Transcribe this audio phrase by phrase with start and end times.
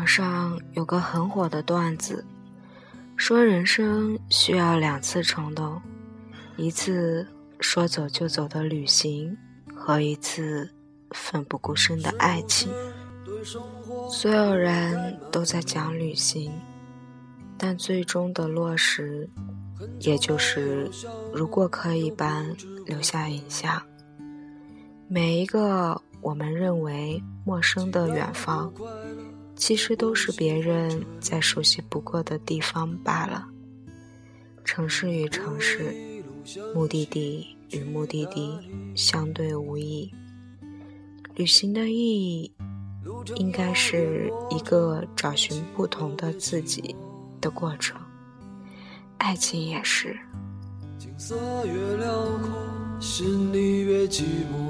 [0.00, 2.24] 网上有个很火的段子，
[3.16, 5.78] 说人生需要两次冲动，
[6.56, 7.28] 一次
[7.60, 9.36] 说走就走的旅行，
[9.74, 10.66] 和一次
[11.10, 12.72] 奋不顾身的爱情。
[14.10, 16.50] 所有人都在讲旅行，
[17.58, 19.28] 但最终的落实，
[19.98, 20.90] 也就是
[21.34, 22.56] 如果可以般
[22.86, 23.82] 留下印象。
[25.08, 28.72] 每一个我们认为陌生的远方。
[29.60, 33.46] 其实都是别人再熟悉不过的地方罢了。
[34.64, 35.94] 城市与城市，
[36.74, 38.58] 目的地与目的地
[38.96, 40.10] 相对无异。
[41.34, 42.50] 旅行的意义，
[43.36, 46.96] 应该是一个找寻不同的自己
[47.38, 48.00] 的过程。
[49.18, 50.18] 爱情也是。
[50.98, 51.36] 景色
[51.66, 52.48] 越辽阔，
[52.98, 54.69] 心里越寂寞。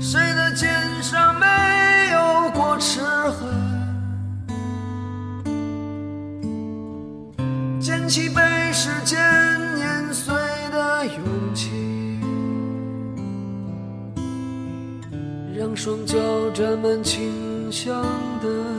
[0.00, 0.68] 谁的肩
[1.02, 1.46] 上没
[2.12, 3.48] 有过齿痕？
[7.80, 8.42] 捡起被
[8.72, 9.18] 时间
[9.76, 10.34] 碾碎
[10.72, 11.70] 的勇气，
[15.56, 16.16] 让双脚
[16.52, 18.02] 沾满清香
[18.42, 18.73] 的。